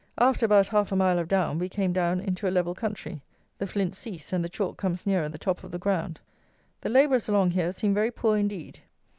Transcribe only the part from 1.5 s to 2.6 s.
we came down into a